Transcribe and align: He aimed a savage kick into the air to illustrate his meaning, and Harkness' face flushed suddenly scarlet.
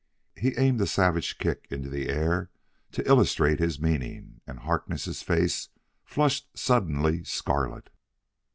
He 0.35 0.57
aimed 0.57 0.81
a 0.81 0.87
savage 0.87 1.37
kick 1.37 1.67
into 1.69 1.87
the 1.87 2.09
air 2.09 2.49
to 2.93 3.07
illustrate 3.07 3.59
his 3.59 3.79
meaning, 3.79 4.41
and 4.47 4.57
Harkness' 4.57 5.21
face 5.21 5.69
flushed 6.03 6.49
suddenly 6.57 7.23
scarlet. 7.23 7.91